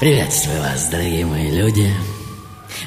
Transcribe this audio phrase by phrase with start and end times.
[0.00, 1.92] Приветствую вас, дорогие мои люди.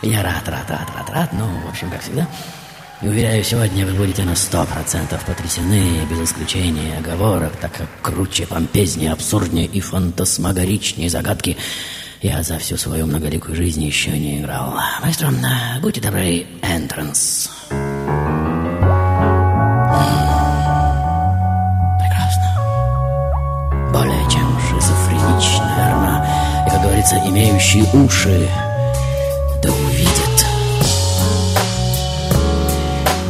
[0.02, 1.30] Я рад, рад, рад, рад, рад.
[1.33, 2.28] Ну, в общем, как всегда.
[3.03, 8.47] И уверяю, сегодня вы будете на сто процентов потрясены, без исключения оговорок, так как круче,
[8.47, 11.56] помпезнее, абсурднее и фантасмагоричнее загадки
[12.23, 14.73] я за всю свою многоликую жизнь еще не играл.
[15.03, 15.31] Маэстро,
[15.84, 17.52] будьте добры, entrance.
[27.03, 28.50] Говорится, имеющие уши,
[29.62, 30.46] да увидят.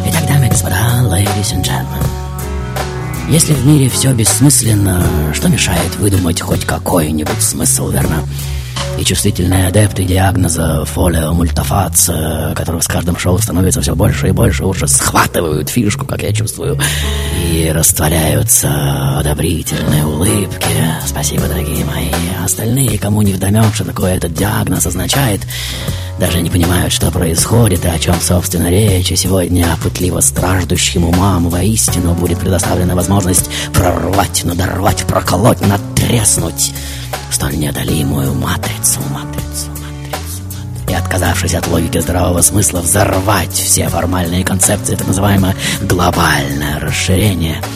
[0.06, 0.76] Итак, дамы и господа,
[1.10, 2.04] ladies and gentlemen,
[3.30, 5.04] если в мире все бессмысленно,
[5.34, 8.24] что мешает выдумать хоть какой-нибудь смысл, верно?
[8.98, 12.10] И чувствительные адепты диагноза фолио мультафац,
[12.56, 16.80] которого с каждым шоу становится все больше и больше, уже схватывают фишку, как я чувствую,
[17.52, 20.68] и растворяются одобрительные улыбки.
[21.06, 22.12] Спасибо, дорогие мои.
[22.44, 25.42] Остальные, кому не вдомек, что такое этот диагноз означает,
[26.20, 29.12] даже не понимают, что происходит и о чем, собственно, речь.
[29.12, 36.74] И сегодня пытливо страждущим умам воистину будет предоставлена возможность прорвать, надорвать, проколоть, натреснуть
[37.32, 40.90] столь неодолимую матрицу, матрицу, матрицу, матрицу.
[40.90, 47.62] И отказавшись от логики здравого смысла взорвать все формальные концепции, так называемое глобальное расширение–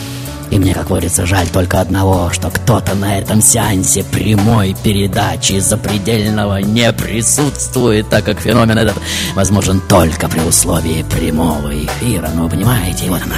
[0.50, 6.58] и мне, как водится, жаль только одного, что кто-то на этом сеансе прямой передачи запредельного
[6.58, 8.96] не присутствует, так как феномен этот
[9.34, 12.30] возможен только при условии прямого эфира.
[12.34, 13.36] Ну, вы понимаете, и вот она,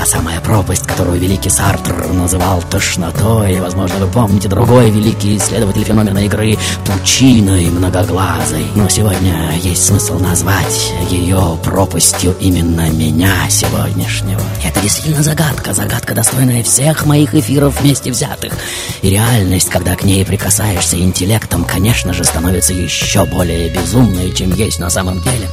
[0.00, 3.60] Та самая пропасть, которую великий Сартр называл тошнотой.
[3.60, 6.56] Возможно, вы помните другой великий исследователь феномена игры
[6.86, 8.64] пучиной многоглазой.
[8.74, 14.40] Но сегодня есть смысл назвать ее пропастью именно меня сегодняшнего.
[14.64, 18.54] Это действительно загадка, загадка, достойная всех моих эфиров вместе взятых.
[19.02, 24.78] И реальность, когда к ней прикасаешься интеллектом, конечно же, становится еще более безумной, чем есть
[24.78, 25.46] на самом деле.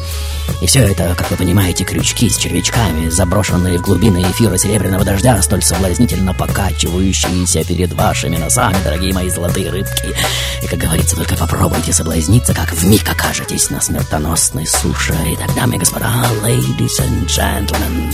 [0.61, 5.41] И все это, как вы понимаете, крючки с червячками, заброшенные в глубины эфира серебряного дождя,
[5.41, 10.15] столь соблазнительно покачивающиеся перед вашими носами, дорогие мои золотые рыбки.
[10.63, 15.15] И, как говорится, только попробуйте соблазниться, как вмиг окажетесь на смертоносной суше.
[15.33, 16.11] Итак, дамы и господа,
[16.43, 18.13] ladies and gentlemen,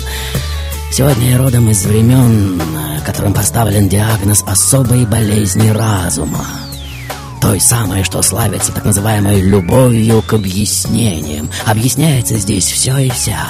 [0.92, 2.62] Сегодня я родом из времен,
[3.04, 6.46] которым поставлен диагноз особой болезни разума
[7.44, 11.50] той самой, что славится так называемой любовью к объяснениям.
[11.66, 13.50] Объясняется здесь все и вся.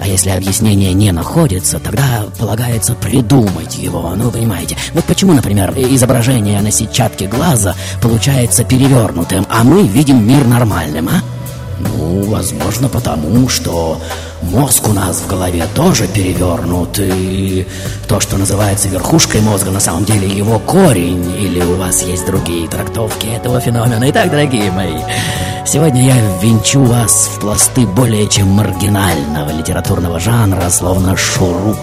[0.00, 4.12] А если объяснение не находится, тогда полагается придумать его.
[4.16, 4.76] Ну, понимаете.
[4.94, 11.39] Вот почему, например, изображение на сетчатке глаза получается перевернутым, а мы видим мир нормальным, а?
[11.80, 14.00] Ну, возможно, потому что
[14.42, 17.66] мозг у нас в голове тоже перевернут, и
[18.08, 22.68] то, что называется верхушкой мозга, на самом деле его корень, или у вас есть другие
[22.68, 24.10] трактовки этого феномена.
[24.10, 25.00] Итак, дорогие мои,
[25.66, 31.78] сегодня я ввинчу вас в пласты более чем маргинального литературного жанра, словно шуруп.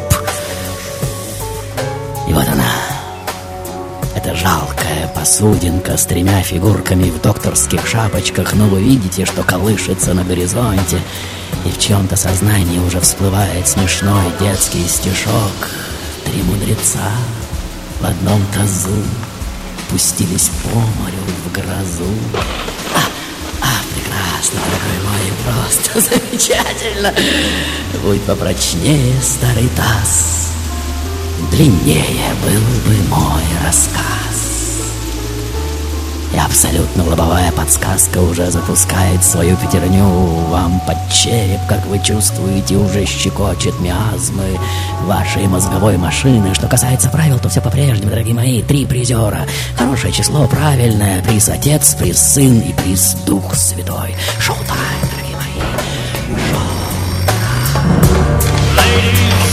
[2.27, 2.86] И вот она,
[4.47, 11.01] жалкая посудинка с тремя фигурками в докторских шапочках, но вы видите, что колышется на горизонте,
[11.65, 15.69] и в чьем-то сознании уже всплывает смешной детский стишок.
[16.23, 17.11] Три мудреца
[17.99, 18.95] в одном тазу
[19.89, 22.13] пустились по морю в грозу.
[22.93, 23.01] А,
[23.61, 25.99] а, прекрасно, дорогой мой, просто
[26.31, 27.13] замечательно.
[28.01, 30.53] Будь попрочнее старый таз,
[31.51, 34.26] длиннее был бы мой рассказ.
[36.33, 40.05] И абсолютно лобовая подсказка уже запускает свою пятерню
[40.49, 44.59] вам под череп, как вы чувствуете, уже щекочет миазмы
[45.05, 46.53] вашей мозговой машины.
[46.53, 49.47] Что касается правил, то все по-прежнему, дорогие мои, три призера.
[49.77, 54.15] Хорошее число, правильное, приз Отец, приз Сын и приз Дух Святой.
[54.39, 55.61] Шоу-тайм, дорогие мои.
[58.91, 59.46] Шоу-тайм.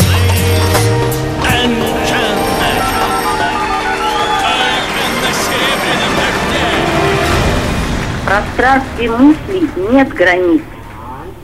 [8.34, 10.62] Пространстве мыслей нет границ.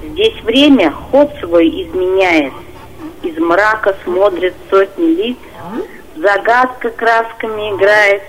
[0.03, 2.53] Здесь время ход свой изменяет.
[3.23, 5.37] Из мрака смотрят сотни лиц,
[6.17, 8.23] загадка красками играет.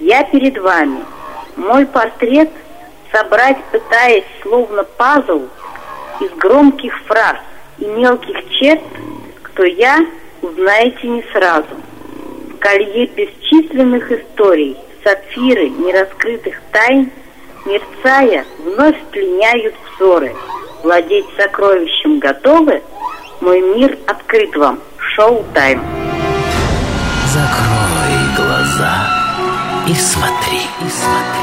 [0.00, 1.04] Я перед вами.
[1.54, 2.50] Мой портрет
[3.12, 5.42] собрать пытаясь словно пазл
[6.20, 7.36] из громких фраз
[7.78, 8.82] и мелких черт,
[9.44, 10.04] кто я,
[10.40, 11.68] узнаете не сразу.
[12.58, 17.12] Колье бесчисленных историй, сапфиры нераскрытых тайн–
[17.64, 20.34] мерцая, вновь пленяют взоры.
[20.82, 22.82] Владеть сокровищем готовы?
[23.40, 24.80] Мой мир открыт вам.
[25.14, 25.82] Шоу-тайм.
[27.26, 29.22] Закрой глаза
[29.88, 31.42] и смотри, и смотри.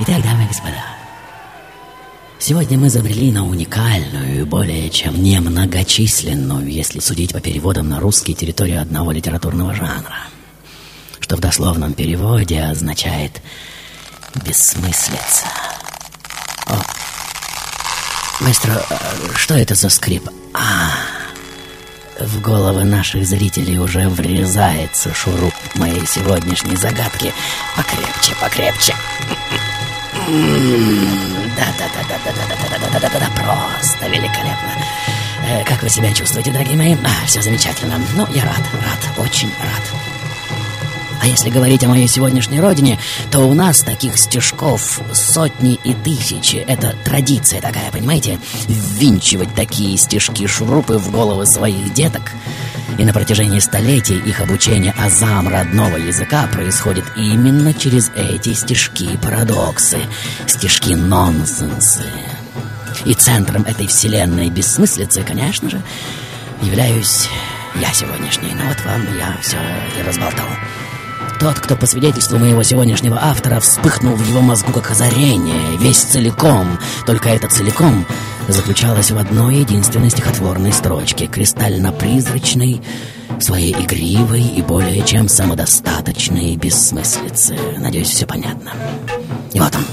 [0.00, 0.84] Итак, дамы и господа,
[2.38, 8.34] сегодня мы забрели на уникальную и более чем немногочисленную, если судить по переводам на русский,
[8.34, 10.18] территорию одного литературного жанра–
[11.26, 13.42] что в дословном переводе означает
[14.44, 15.46] «бессмыслица».
[16.66, 16.80] О,
[18.38, 18.80] маэстро,
[19.34, 20.28] что это за скрип?
[20.54, 20.92] А,
[22.20, 27.34] в головы наших зрителей уже врезается шуруп моей сегодняшней загадки.
[27.74, 28.94] Покрепче, покрепче.
[31.56, 34.70] Да-да-да-да-да-да-да-да-да-да-да-да, просто великолепно.
[35.66, 36.94] Как вы себя чувствуете, дорогие мои?
[36.94, 38.00] А, все замечательно.
[38.14, 40.15] Ну, я рад, рад, очень рад.
[41.20, 42.98] А если говорить о моей сегодняшней родине,
[43.30, 46.56] то у нас таких стежков сотни и тысячи.
[46.56, 48.38] Это традиция такая, понимаете?
[48.68, 52.22] Ввинчивать такие стежки-шурупы в головы своих деток.
[52.98, 59.98] И на протяжении столетий их обучение азам родного языка происходит именно через эти стежки-парадоксы,
[60.46, 62.04] стежки-нонсенсы.
[63.04, 65.82] И центром этой вселенной бессмыслицы, конечно же,
[66.62, 67.28] являюсь
[67.80, 68.54] я сегодняшний.
[68.54, 69.58] Но вот вам я все
[69.98, 70.46] и разболтал.
[71.38, 76.78] Тот, кто по свидетельству моего сегодняшнего автора вспыхнул в его мозгу как озарение, весь целиком,
[77.04, 78.06] только это целиком
[78.48, 82.80] заключалось в одной единственной стихотворной строчке, кристально-призрачной,
[83.38, 87.58] своей игривой и более чем самодостаточной бессмыслицы.
[87.76, 88.72] Надеюсь, все понятно.
[89.52, 89.84] И вот он,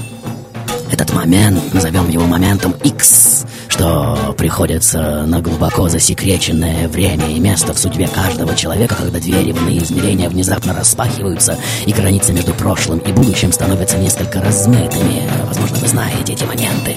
[0.90, 3.44] этот момент, назовем его моментом X,
[3.74, 9.68] что приходится на глубоко засекреченное время и место в судьбе каждого человека, когда двери в
[9.68, 15.28] измерения внезапно распахиваются, и границы между прошлым и будущим становятся несколько размытыми.
[15.48, 16.94] Возможно, вы знаете эти моменты.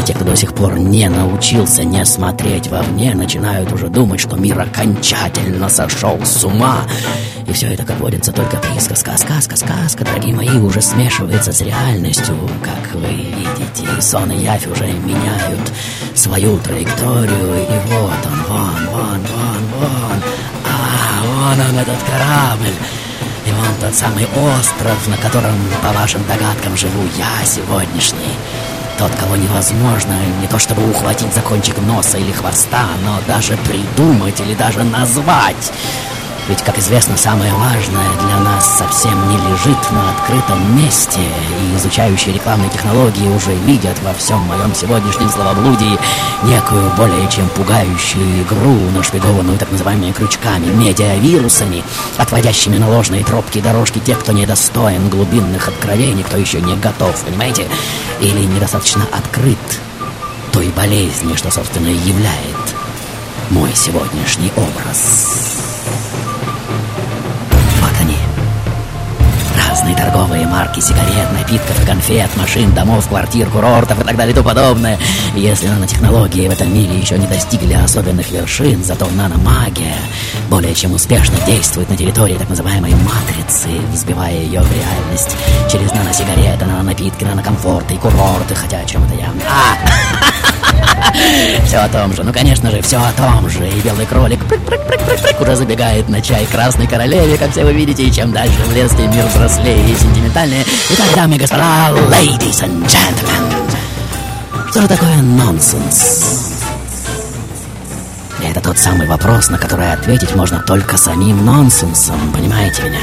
[0.00, 4.34] И те, кто до сих пор не научился не смотреть вовне, начинают уже думать, что
[4.34, 6.78] мир окончательно сошел с ума.
[7.46, 12.36] И все это, как водится, только присказка, сказка, сказка, дорогие мои, уже смешивается с реальностью,
[12.64, 14.02] как вы видите.
[14.02, 15.72] Сон и явь уже меняют
[16.14, 20.22] свою траекторию, и вот он, вон, вон, вон, вон.
[20.64, 22.74] А, вон он, этот корабль.
[23.46, 28.36] И вон тот самый остров, на котором, по вашим догадкам, живу я сегодняшний.
[28.98, 34.40] Тот, кого невозможно не то чтобы ухватить за кончик носа или хвоста, но даже придумать
[34.40, 35.72] или даже назвать.
[36.48, 42.34] Ведь, как известно, самое важное для нас совсем не лежит на открытом месте, и изучающие
[42.34, 45.98] рекламные технологии уже видят во всем моем сегодняшнем словоблудии
[46.44, 51.84] некую более чем пугающую игру, нашпигованную так называемыми крючками, медиавирусами,
[52.16, 57.68] отводящими на ложные тропки дорожки тех, кто недостоин глубинных откровений, кто еще не готов, понимаете,
[58.20, 59.58] или недостаточно открыт
[60.50, 62.74] той болезни, что, собственно, и являет
[63.50, 65.57] мой сегодняшний образ.
[69.78, 74.48] Разные торговые марки сигарет, напитков, конфет, машин, домов, квартир, курортов и так далее и тому
[74.48, 74.98] подобное.
[75.36, 79.94] Если нанотехнологии в этом мире еще не достигли особенных вершин, зато наномагия
[80.48, 85.36] более чем успешно действует на территории так называемой матрицы, взбивая ее в реальность
[85.70, 89.28] через наносигареты, нанонапитки, нанокомфорты и курорты, хотя о чем это я...
[89.48, 89.76] А!
[91.64, 93.68] Все о том же, ну конечно же, все о том же.
[93.68, 97.72] И белый кролик прыг -прыг -прыг уже забегает на чай красной королеве, как все вы
[97.72, 100.64] видите, и чем дальше в лес, тем мир взрослее и сентиментальные.
[100.90, 106.54] Итак, дамы и господа, ladies and gentlemen, что же такое нонсенс?
[108.42, 112.98] Это тот самый вопрос, на который ответить можно только самим нонсенсом, понимаете меня?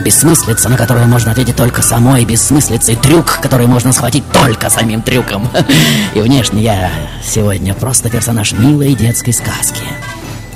[0.00, 2.96] Бессмыслица, на которую можно ответить только самой бессмыслицей.
[2.96, 5.48] Трюк, который можно схватить только самим трюком.
[6.14, 6.90] И внешне я
[7.24, 9.82] сегодня просто персонаж милой детской сказки.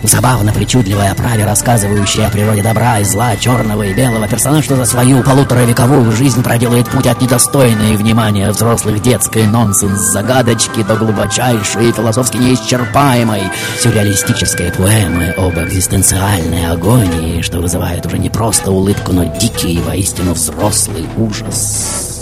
[0.03, 4.85] Забавно причудливая оправе, рассказывающая о природе добра и зла, черного и белого, персонаж, что за
[4.85, 13.43] свою полуторавековую жизнь проделает путь от недостойной внимания взрослых детской нонсенс-загадочки до глубочайшей, философски неисчерпаемой,
[13.81, 21.09] сюрреалистической поэмы об экзистенциальной агонии, что вызывает уже не просто улыбку, но дикий воистину взрослый
[21.17, 22.18] ужас.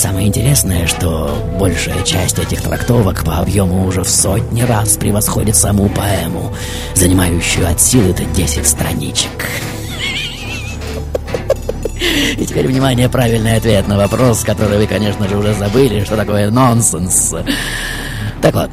[0.00, 5.90] Самое интересное, что большая часть этих трактовок по объему уже в сотни раз превосходит саму
[5.90, 6.54] поэму,
[6.94, 9.44] занимающую от силы это 10 страничек.
[12.38, 16.50] И теперь, внимание, правильный ответ на вопрос, который вы, конечно же, уже забыли, что такое
[16.50, 17.34] нонсенс.
[18.40, 18.70] Так вот,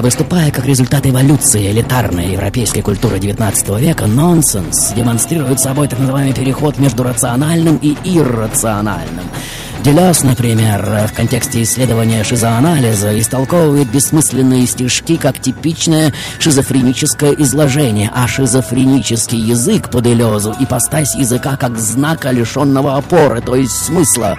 [0.00, 6.78] Выступая как результат эволюции элитарной европейской культуры XIX века, нонсенс демонстрирует собой так называемый переход
[6.78, 9.24] между рациональным и иррациональным–
[9.82, 19.38] Делес, например, в контексте исследования шизоанализа истолковывает бессмысленные стишки как типичное шизофреническое изложение, а шизофренический
[19.38, 24.36] язык по Делезу— ипостась языка как знака лишенного опоры, то есть смысла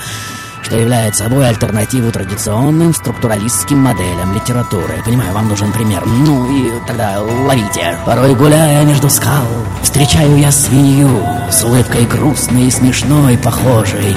[0.62, 5.02] что является собой альтернативу традиционным структуралистским моделям литературы.
[5.04, 6.06] Понимаю, вам нужен пример.
[6.06, 7.98] Ну и тогда ловите.
[8.06, 9.48] Порой гуляя между скал,
[9.82, 11.10] встречаю я свинью
[11.52, 14.16] с улыбкой грустной и смешной, похожей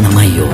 [0.00, 0.48] на мою.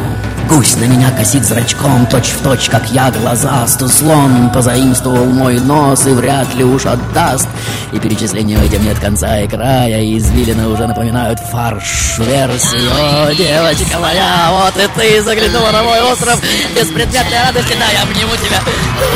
[0.48, 3.88] Гусь на меня косит зрачком, точь в точь, как я глазасту.
[3.88, 7.48] Слон позаимствовал мой нос и вряд ли уж отдаст.
[7.92, 12.90] И перечислению этим нет конца и края, и извилины уже напоминают фарш-версию.
[12.92, 16.40] О, девочка моя, вот и ты заглянула на мой остров
[16.76, 17.74] беспредметной радости.
[17.78, 18.60] Да, я обниму тебя,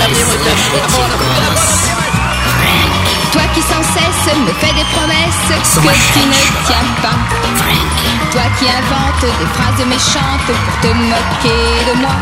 [0.05, 0.53] обниму тебя.
[3.33, 7.98] Toi qui sans cesse me fais des promesses que tu ne tiens pas.
[8.31, 12.15] Toi qui inventes des phrases méchantes pour te moquer de moi.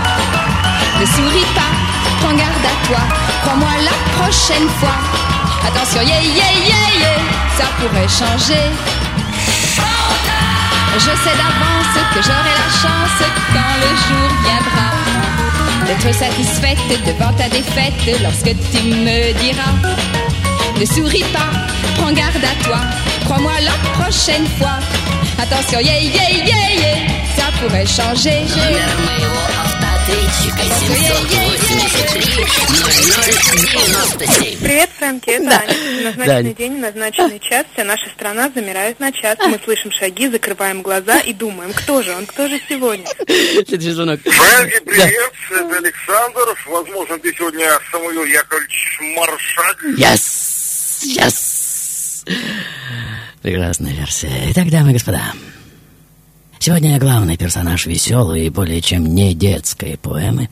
[1.01, 1.73] Ne souris pas,
[2.21, 2.99] prends garde à toi.
[3.43, 4.99] Crois-moi la prochaine fois.
[5.67, 7.19] Attention, yeah, yeah, yeah, yeah,
[7.59, 8.71] ça pourrait changer.
[10.99, 13.21] Je sais d'avance que j'aurai la chance
[13.53, 14.89] quand le jour viendra
[15.87, 19.75] d'être satisfaite devant ta défaite lorsque tu me diras
[20.79, 21.51] ne souris pas,
[21.97, 22.79] prends garde à toi.
[23.25, 24.79] Crois-moi la prochaine fois.
[25.39, 28.45] Attention, yeah, yeah, yeah, yeah, ça pourrait changer.
[34.61, 35.61] Привет, Фрэнки, это Да.
[35.61, 35.75] Аня.
[36.05, 36.57] Назначенный Да.
[36.59, 39.39] день, назначенный час, вся наша страна замирает на час.
[39.47, 43.07] Мы слышим шаги, закрываем глаза и думаем, кто же он, кто же сегодня?
[43.27, 44.21] Следующий звонок.
[44.23, 46.57] Фрэнки, привет, это Александр.
[46.67, 49.85] Возможно, ты сегодня Самуил Яковлевич Маршак.
[49.97, 51.03] Yes!
[51.17, 52.25] Yes!
[53.47, 54.51] Прекрасная версия.
[54.51, 55.23] Итак, дамы и господа,
[56.59, 60.49] сегодня главный персонаж веселой и более чем не детской поэмы,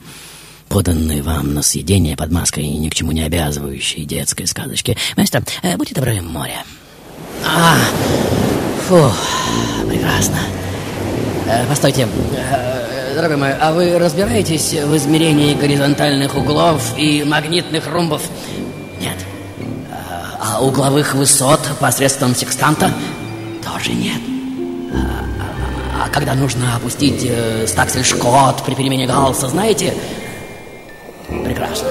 [0.69, 4.95] поданной вам на съедение под маской ни к чему не обязывающей детской сказочки.
[5.17, 6.63] Маэстро, э, будьте добры, море.
[7.43, 7.75] А,
[8.87, 9.11] фу,
[9.89, 10.39] прекрасно.
[11.47, 12.07] Э, постойте,
[12.49, 18.21] э, дорогой мой, а вы разбираетесь в измерении горизонтальных углов и магнитных ромбов?
[19.01, 19.17] Нет.
[20.39, 22.91] А угловых высот посредством секстанта
[23.63, 24.21] тоже нет.
[24.93, 24.97] А,
[26.01, 29.93] а- а когда нужно опустить э, стаксель-шкот при перемене галса, знаете?
[31.27, 31.89] Прекрасно.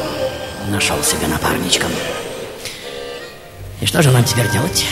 [0.70, 1.86] Нашел себе напарничка.
[3.80, 4.84] И что же нам теперь делать?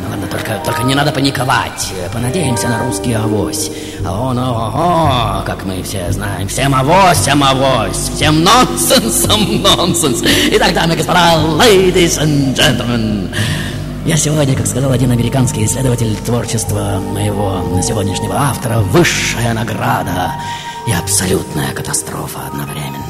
[0.00, 1.92] Ладно, ладно, только, только не надо паниковать.
[2.12, 3.70] Понадеемся на русский авось.
[4.04, 10.22] А он, ого, как мы все знаем, всем авось, всем авось, всем нонсенсом нонсенс.
[10.52, 13.34] Итак, дамы и господа, ladies and gentlemen,
[14.06, 20.32] я сегодня, как сказал один американский исследователь творчества моего сегодняшнего автора, высшая награда
[20.86, 23.09] и абсолютная катастрофа одновременно.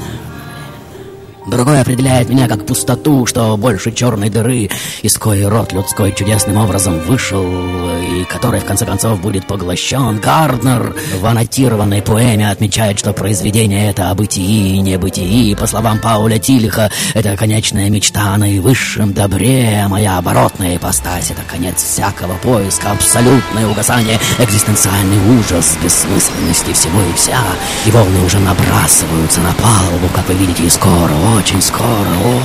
[1.51, 4.71] Другой определяет меня как пустоту, что больше черной дыры,
[5.03, 10.21] из коей род людской чудесным образом вышел, и который в конце концов будет поглощен.
[10.21, 15.55] Гарднер в аннотированной поэме отмечает, что произведение это о бытии и небытии.
[15.55, 21.43] По словам Пауля Тилиха, это конечная мечта о наивысшем добре, а моя оборотная ипостась— это
[21.51, 27.41] конец всякого поиска, абсолютное угасание, экзистенциальный ужас, бессмысленности всего и вся.
[27.87, 31.89] И волны уже набрасываются на палубу, как вы видите, и скоро, очень скоро,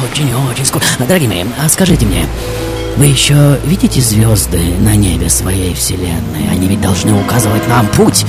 [0.10, 0.84] очень-очень скоро.
[1.00, 2.26] Дорогие мои, а скажите мне,
[2.96, 6.50] вы еще видите звезды на небе своей вселенной?
[6.50, 8.26] Они ведь должны указывать нам путь.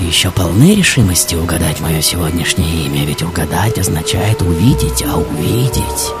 [0.00, 6.12] Еще полны решимости угадать мое сегодняшнее имя, ведь угадать означает увидеть, а увидеть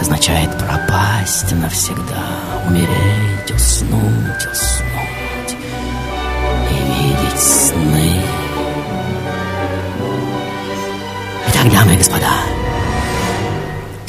[0.00, 5.56] означает пропасть навсегда, умереть, уснуть, уснуть
[6.70, 8.43] и видеть сны.
[11.66, 12.53] Итак, дамы и господа,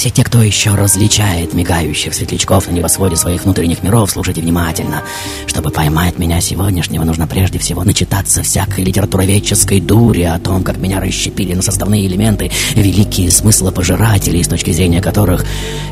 [0.05, 5.01] все те, кто еще различает мигающих светлячков на небосводе своих внутренних миров, слушайте внимательно.
[5.47, 10.99] Чтобы поймать меня сегодняшнего, нужно прежде всего начитаться всякой литературоведческой дури о том, как меня
[10.99, 15.43] расщепили на составные элементы великие смыслопожиратели, с точки зрения которых,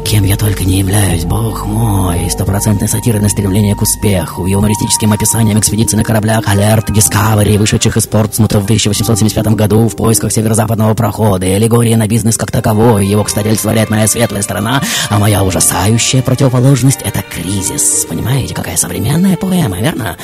[0.06, 5.58] кем я только не являюсь, бог мой, стопроцентной сатиры на стремление к успеху, юмористическим описанием
[5.58, 11.48] экспедиций на кораблях Alert Discovery, вышедших из Портсмута в 1875 году в поисках северо-западного прохода,
[11.48, 13.08] и аллегория на бизнес как таковой.
[13.08, 18.06] Его, кстати, олицетворяет моя светлая сторона, а моя ужасающая противоположность— это кризис.
[18.10, 20.18] Понимаете, какая современная поэма, верно?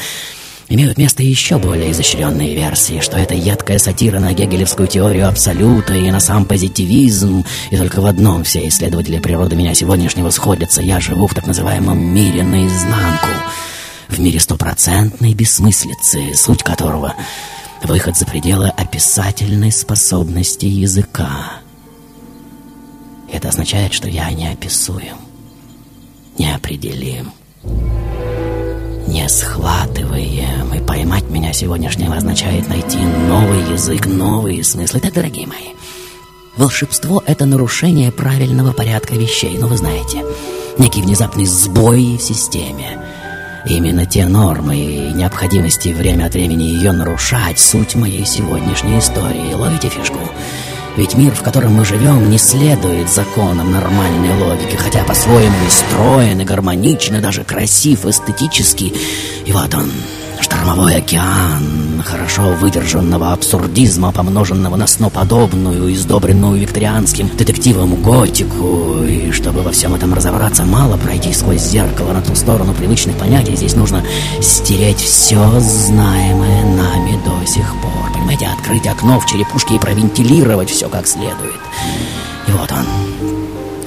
[0.71, 6.11] Имеют место еще более изощренные версии, что это едкая сатира на гегелевскую теорию абсолюта и
[6.11, 7.43] на сам позитивизм.
[7.71, 10.83] И только в одном все исследователи природы меня сегодняшнего сходятся.
[10.83, 13.29] Я живу в так называемом мире наизнанку.
[14.09, 17.15] В мире стопроцентной бессмыслицы, суть которого—
[17.83, 21.58] выход за пределы описательной способности языка.
[23.31, 25.17] Это означает, что я неописуем,
[26.37, 27.31] неопределим,
[29.07, 30.73] не схватываем.
[30.73, 34.99] И поймать меня сегодняшнего означает найти новый язык, новые смыслы.
[34.99, 35.73] Так, дорогие мои,
[36.57, 40.23] волшебство— это нарушение правильного порядка вещей, ну вы знаете,
[40.77, 42.99] некий внезапный сбой в системе.
[43.65, 49.53] Именно те нормы и необходимости время от времени ее нарушать— суть моей сегодняшней истории.
[49.53, 50.19] Ловите фишку?
[50.99, 56.41] Ведь мир, в котором мы живем, не следует законам нормальной логики, хотя по-своему и строен,
[56.41, 58.93] и гармоничен, и даже красив, эстетически.
[59.45, 59.89] И вот он,
[60.41, 69.01] штормовой океан хорошо выдержанного абсурдизма, помноженного на сноподобную, издобренную викторианским детективом готику.
[69.05, 73.55] И чтобы во всем этом разобраться, мало пройти сквозь зеркало на ту сторону привычных понятий.
[73.55, 74.03] Здесь нужно
[74.41, 78.08] стереть все знаемое нами до сих пор.
[78.19, 81.59] Понимаете, открыть окно в черепушке и провентилировать все как следует.
[82.47, 82.85] И вот он,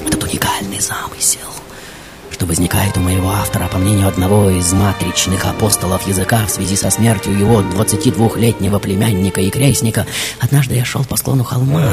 [0.07, 1.39] этот уникальный замысел
[2.31, 6.89] что возникает у моего автора, по мнению одного из матричных апостолов языка в связи со
[6.89, 10.07] смертью его 22-летнего племянника и крестника.
[10.41, 11.87] Однажды я шел по склону холма.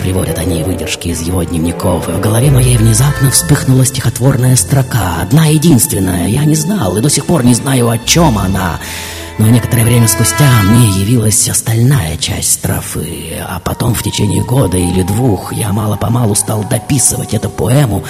[0.00, 5.46] Приводят они выдержки из его дневников, и в голове моей внезапно вспыхнула стихотворная строка, одна
[5.46, 6.28] единственная.
[6.28, 8.80] Я не знал и до сих пор не знаю, о чем она.
[9.38, 15.02] Но некоторое время спустя мне явилась остальная часть строфы, а потом в течение года или
[15.02, 18.04] двух я мало-помалу стал дописывать эту поэму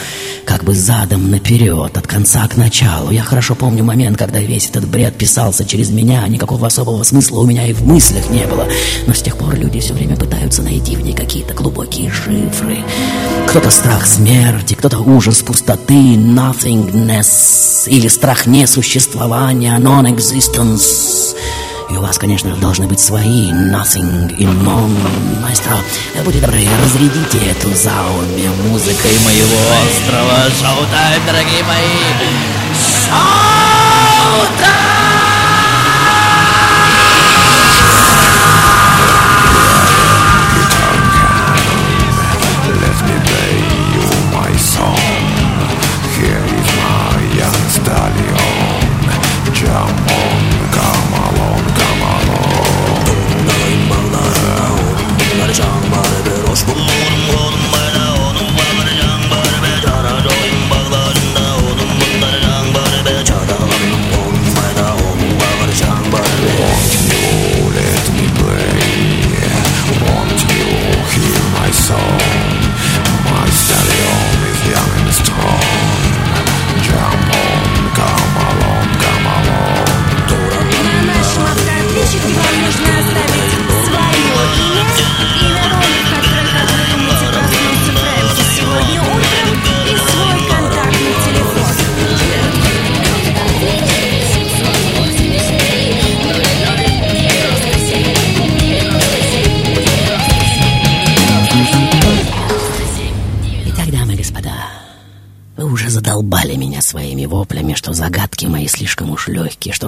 [0.45, 3.11] как бы задом наперед, от конца к началу.
[3.11, 7.47] Я хорошо помню момент, когда весь этот бред писался через меня, никакого особого смысла у
[7.47, 8.67] меня и в мыслях не было.
[9.07, 12.79] Но с тех пор люди все время пытаются найти в ней какие-то глубокие шифры.
[13.49, 21.12] Кто-то страх смерти, кто-то ужас пустоты, nothingness, или страх несуществования, non-existence,
[21.91, 24.91] и у вас, конечно, должны быть свои Nothing in non
[25.43, 25.77] Маэстро,
[26.25, 30.49] будьте добры, разрядите эту зауме музыкой моего острова.
[30.49, 31.97] Шоу-тайм, дорогие мои.
[33.07, 35.02] Шоу-тайм!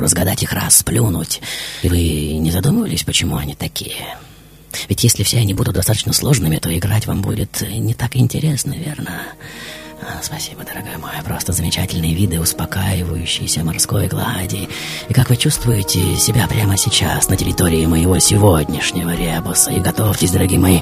[0.04, 1.40] Разгадать их раз, сплюнуть.
[1.82, 1.98] И вы
[2.38, 4.16] не задумывались, почему они такие?
[4.88, 9.22] Ведь если все они будут достаточно сложными, то играть вам будет не так интересно, верно?
[10.24, 11.10] Спасибо, дорогой мой.
[11.22, 14.70] Просто замечательные виды успокаивающейся морской глади.
[15.10, 19.70] И как вы чувствуете себя прямо сейчас на территории моего сегодняшнего ребуса?
[19.70, 20.80] И готовьтесь, дорогие мои.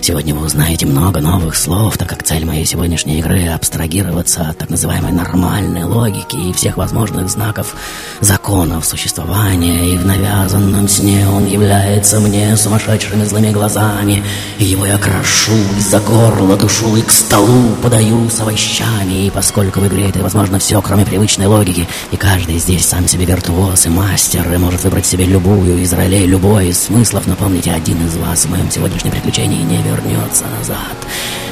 [0.00, 4.70] Сегодня вы узнаете много новых слов, так как цель моей сегодняшней игры— абстрагироваться от так
[4.70, 7.76] называемой нормальной логики и всех возможных знаков
[8.22, 9.92] законов существования.
[9.92, 14.24] И в навязанном сне он является мне сумасшедшими злыми глазами.
[14.58, 19.80] И его я крошу из-за горла, душу и к столу подаю с овощами, и поскольку
[19.80, 23.88] в игре это возможно все, кроме привычной логики, и каждый здесь сам себе виртуоз и
[23.88, 28.16] мастер, и может выбрать себе любую из ролей, любой из смыслов, но помните, один из
[28.16, 30.96] вас в моем сегодняшнем приключении не вернется назад.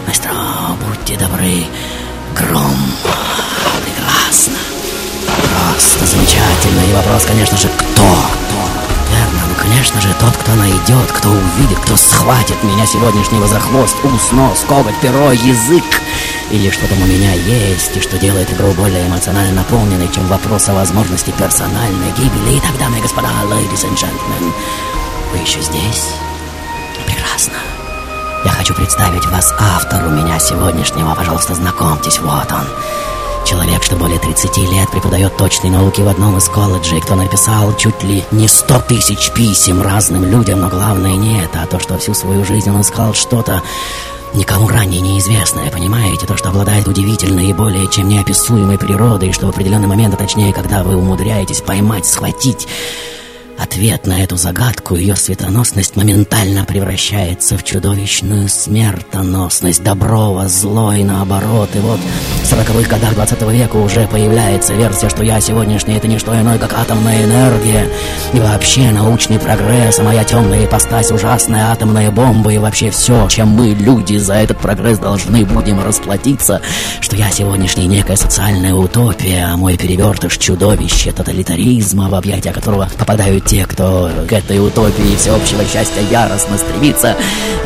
[0.07, 0.31] Мастер,
[0.87, 1.65] будьте добры,
[2.37, 2.77] гром,
[3.85, 4.59] прекрасно,
[5.27, 7.85] просто замечательно, и вопрос, конечно же, кто?
[7.87, 8.87] Кто?
[9.11, 13.97] Верно, ну конечно же тот, кто найдет, кто увидит, кто схватит меня сегодняшнего за хвост,
[14.05, 15.85] ус, нос, коготь, перо, язык
[16.51, 20.69] или что там у меня есть, и что делает игру более эмоционально наполненной, чем вопрос
[20.69, 22.59] о возможности персональной гибели.
[22.59, 24.53] Итак, дамы и господа, ladies and gentlemen,
[25.33, 26.11] вы еще здесь?
[27.05, 27.55] Прекрасно.
[28.45, 31.15] Я хочу представить вас автору меня сегодняшнего.
[31.15, 32.67] Пожалуйста, знакомьтесь, вот он.
[33.45, 38.03] Человек, что более 30 лет преподает точные науки в одном из колледжей, кто написал чуть
[38.03, 42.13] ли не 100 тысяч писем разным людям, но главное не это, а то, что всю
[42.13, 43.63] свою жизнь он искал что-то
[44.35, 46.27] никому ранее неизвестное, понимаете?
[46.27, 50.53] То, что обладает удивительной и более чем неописуемой природой, что в определенный момент, а точнее,
[50.53, 52.69] когда вы умудряетесь поймать, схватить
[53.59, 59.83] Ответ на эту загадку, ее светоносность моментально превращается в чудовищную смертоносность.
[59.83, 61.71] Доброво, злой, наоборот.
[61.75, 61.99] И вот
[62.43, 66.59] в сороковых годах 20 века уже появляется версия, что я сегодняшний это не что иное,
[66.59, 67.89] как атомная энергия.
[68.35, 73.49] И вообще научный прогресс, а моя темная ипостась, ужасная атомная бомба и вообще все, чем
[73.49, 76.61] мы, люди, за этот прогресс должны будем расплатиться,
[77.01, 83.46] что я сегодняшний некая социальная утопия, а мой перевертыш чудовище тоталитаризма, в объятия которого попадают
[83.47, 87.17] те, кто к этой утопии всеобщего счастья яростно стремится.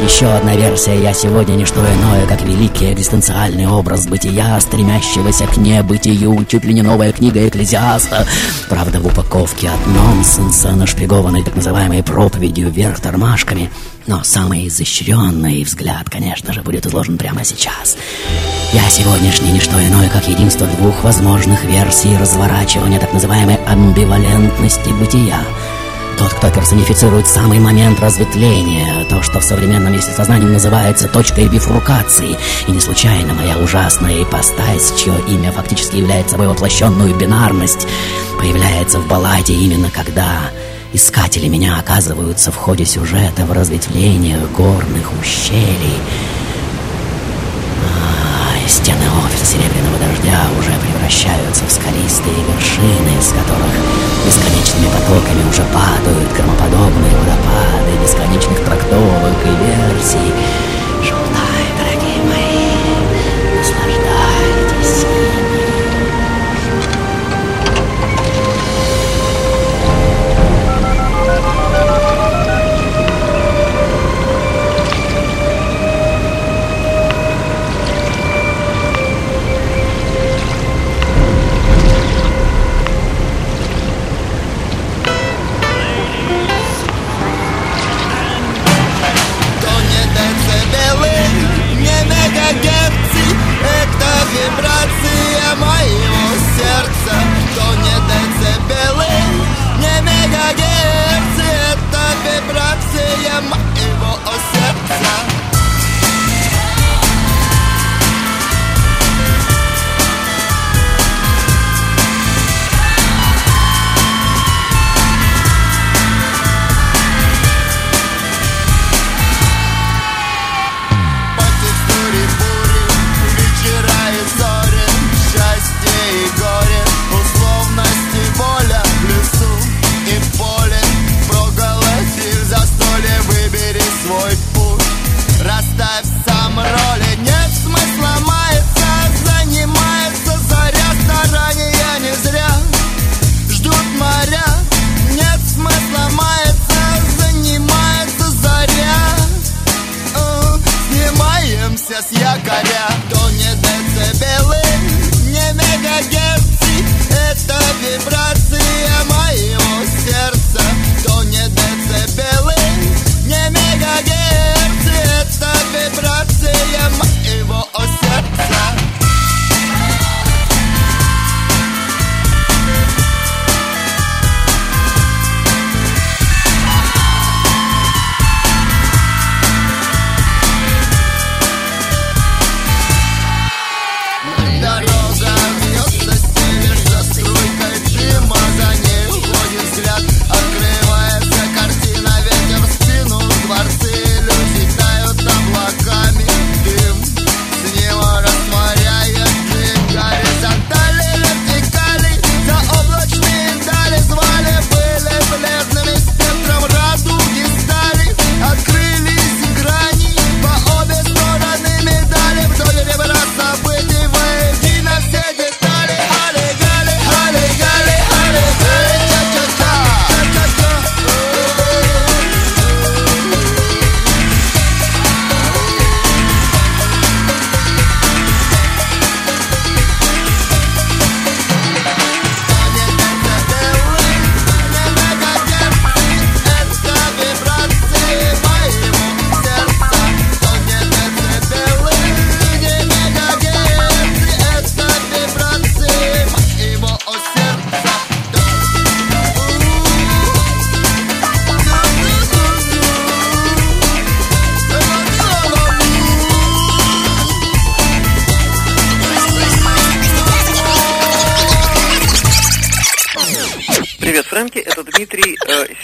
[0.05, 5.57] Еще одна версия «Я сегодня не что иное, как великий экзистенциальный образ бытия, стремящегося к
[5.57, 8.27] небытию, чуть ли не новая книга Экклезиаста».
[8.69, 13.71] Правда, в упаковке от нонсенса, нашпигованной так называемой проповедью вверх тормашками.
[14.07, 17.97] Но самый изощренный взгляд, конечно же, будет изложен прямо сейчас.
[18.73, 25.41] Я сегодняшний не что иное, как единство двух возможных версий разворачивания так называемой амбивалентности бытия—
[26.19, 32.37] тот, кто персонифицирует самый момент разветвления, то, что в современном естествознании называется точкой бифуркации.
[32.67, 37.87] И не случайно моя ужасная ипостась, чье имя фактически является собой воплощенную бинарность,
[38.39, 40.51] появляется в балладе именно когда
[40.93, 45.99] искатели меня оказываются в ходе сюжета в разветвлениях горных ущелий.
[47.85, 50.71] А, стены офиса Серебряного Дождя уже
[51.11, 53.75] превращаются в скалистые вершины, с которых
[54.25, 60.60] бесконечными потоками уже падают громоподобные водопады бесконечных трактовок и версий.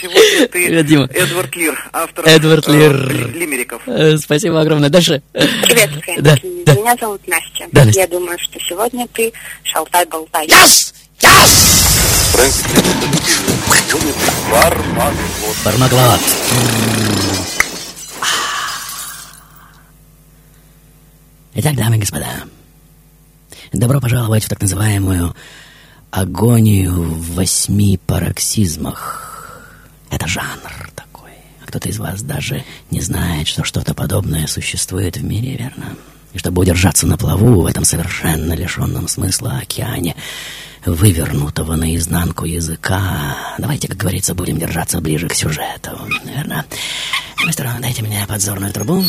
[0.01, 1.05] Сегодня ты Привет, Дима.
[1.13, 3.09] Эдвард Лир, автор Эдвард э, Лир.
[3.11, 3.83] ли- лимериков.
[3.87, 4.89] Э, Спасибо огромное.
[4.91, 5.23] Дальше.
[5.33, 6.21] Привет, Фрэнки.
[6.21, 6.37] Да,
[6.67, 6.75] да.
[6.75, 7.67] Меня зовут Настя.
[7.73, 8.01] Да, Настя.
[8.01, 9.33] Я думаю, что сегодня ты
[9.65, 10.47] шалтай-болтай.
[10.47, 10.93] Yes!
[11.21, 12.33] Yes!
[12.33, 13.83] Фрэнки, привет, это Кирилл.
[13.89, 15.57] Сегодня ты бармаглот.
[15.65, 16.21] Бармаглот.
[21.55, 22.27] Итак, дамы и господа,
[23.73, 25.35] добро пожаловать в так называемую
[26.11, 29.36] агонию в восьми пароксизмах.
[30.11, 31.31] Это жанр такой.
[31.63, 35.97] А кто-то из вас даже не знает, что что-то подобное существует в мире, верно?
[36.33, 40.15] И чтобы удержаться на плаву в этом совершенно лишенном смысла океане,
[40.85, 46.65] вывернутого наизнанку языка, давайте, как говорится, будем держаться ближе к сюжету, верно?
[47.45, 49.05] Мастер, дайте мне подзорную трубу.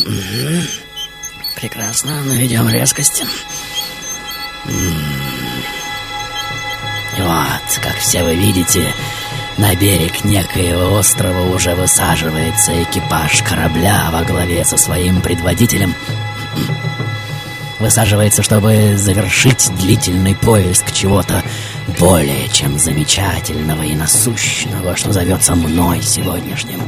[1.56, 3.24] Прекрасно, наведем резкость.
[7.16, 8.94] И вот, как все вы видите,
[9.58, 15.94] на берег некоего острова уже высаживается экипаж корабля во главе со своим предводителем.
[17.80, 21.42] Высаживается, чтобы завершить длительный поиск чего-то
[21.98, 26.80] более чем замечательного и насущного, что зовется мной сегодняшним.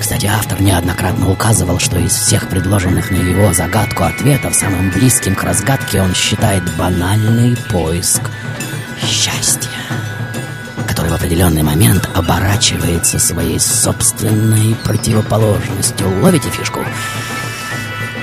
[0.00, 5.44] Кстати, автор неоднократно указывал, что из всех предложенных на его загадку ответов самым близким к
[5.44, 8.22] разгадке он считает банальный поиск
[9.02, 9.69] счастья,
[11.10, 16.06] в определенный момент оборачивается своей собственной противоположностью.
[16.22, 16.80] Ловите фишку?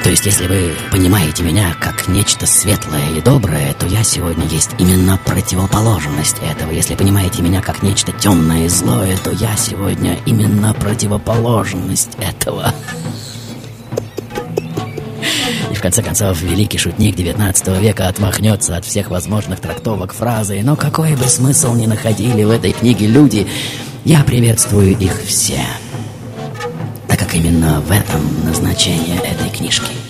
[0.03, 4.69] То есть, если вы понимаете меня как нечто светлое и доброе, то я сегодня есть
[4.77, 6.71] именно противоположность этого.
[6.71, 12.73] Если понимаете меня как нечто темное и злое, то я сегодня именно противоположность этого.
[15.77, 21.15] В конце концов, великий шутник 19 века отмахнется от всех возможных трактовок фразы, но какой
[21.15, 23.47] бы смысл ни находили в этой книге люди,
[24.03, 25.61] я приветствую их все
[27.17, 30.06] так как именно в этом назначение этой книжки.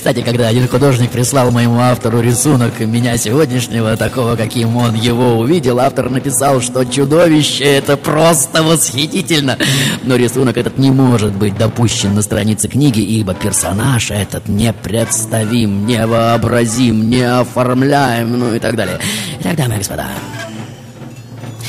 [0.00, 5.78] Кстати, когда один художник прислал моему автору рисунок меня сегодняшнего, такого, каким он его увидел,
[5.78, 9.58] автор написал, что чудовище это просто восхитительно.
[10.02, 17.10] Но рисунок этот не может быть допущен на странице книги, ибо персонаж этот непредставим, невообразим,
[17.10, 18.98] неоформляем, ну и так далее.
[19.40, 20.06] Итак, дамы и господа,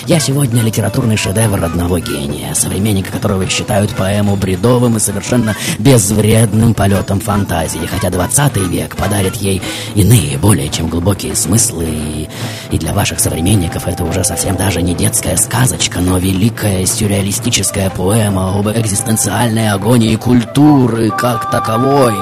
[0.08, 7.20] я сегодня литературный шедевр одного гения, современника которого считают поэму бредовым и совершенно безвредным полетом
[7.20, 9.62] фантазии, хотя 20 век подарит ей
[9.96, 12.28] иные, более чем глубокие смыслы,
[12.72, 18.58] и, для ваших современников это уже совсем даже не детская сказочка, но великая сюрреалистическая поэма
[18.58, 22.16] об экзистенциальной агонии культуры как таковой,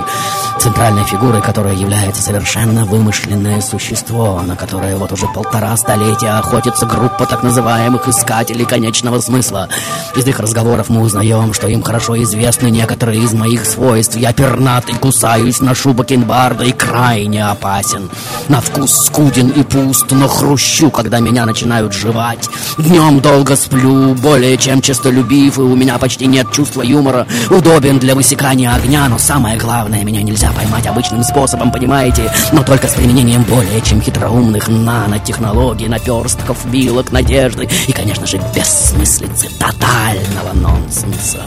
[0.60, 7.26] центральной фигурой которой является совершенно вымышленное существо, на которое вот уже полтора столетия охотится группа
[7.26, 9.70] так называемых искателей конечного смысла.
[10.16, 14.18] Из их разговоров мы узнаем, что им хорошо известны некоторые из моих свойств.
[14.18, 18.10] Я пернатый, кусаюсь, ношу бакенбарда и крайне опасен.
[18.50, 22.50] На вкус скуден и пуст, но хрущу, когда меня начинают жевать.
[22.78, 27.28] Днем долго сплю, более чем честолюбив, и у меня почти нет чувства юмора.
[27.50, 32.32] Удобен для высекания огня, но самое главное, меня нельзя поймать обычным способом, понимаете?
[32.52, 39.50] Но только с применением более чем хитроумных нанотехнологий, наперстков, вилок, надежды и, конечно же, бессмыслицы
[39.60, 41.42] тотального нонсенса.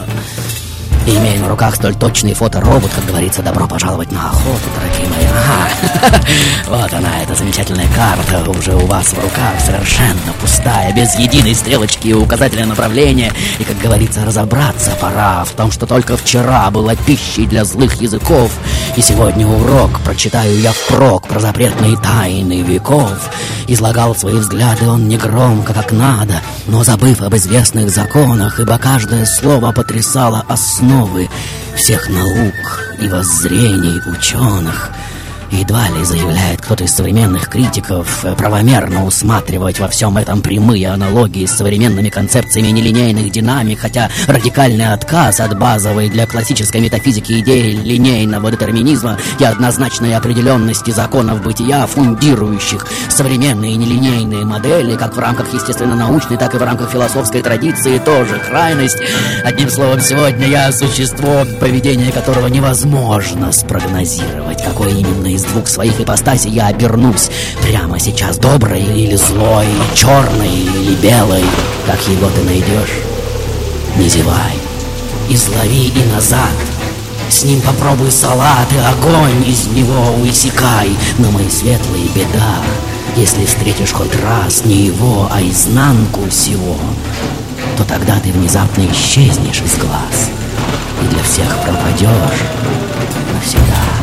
[1.05, 5.25] И имея на руках столь точный фоторобот, как говорится, добро пожаловать на охоту, дорогие мои.
[5.25, 6.19] Ага.
[6.67, 12.07] Вот она, эта замечательная карта уже у вас в руках, совершенно пустая, без единой стрелочки
[12.07, 13.31] и указателя направления.
[13.59, 18.51] И, как говорится, разобраться пора в том, что только вчера была пищей для злых языков,
[18.95, 23.29] и сегодня урок прочитаю я впрок про запретные тайны веков.
[23.67, 29.25] Излагал свои взгляды он не громко, как надо, но забыв об известных законах, ибо каждое
[29.25, 30.45] слово потрясало
[30.93, 31.27] основы
[31.75, 34.91] всех наук и воззрений ученых.
[35.53, 41.45] Едва ли заявляет кто-то из современных критиков э, правомерно усматривать во всем этом прямые аналогии
[41.45, 48.49] с современными концепциями нелинейных динамик, хотя радикальный отказ от базовой для классической метафизики идеи линейного
[48.49, 56.55] детерминизма и однозначной определенности законов бытия, фундирующих современные нелинейные модели, как в рамках естественно-научной, так
[56.55, 58.97] и в рамках философской традиции, тоже крайность.
[59.43, 66.51] Одним словом, сегодня я существо, поведение которого невозможно спрогнозировать, какое именно из двух своих ипостасей
[66.51, 67.29] я обернусь
[67.61, 71.43] прямо сейчас, доброй или злой, черной или белой,
[71.85, 72.97] как его ты найдешь.
[73.97, 74.53] Не зевай,
[75.29, 76.51] излови и назад.
[77.29, 82.57] С ним попробуй салат и огонь из него высекай, но мои светлые беда.
[83.15, 86.77] Если встретишь хоть раз не его, а изнанку всего,
[87.77, 90.29] то тогда ты внезапно исчезнешь из глаз
[91.01, 92.41] и для всех пропадешь
[93.33, 94.02] навсегда.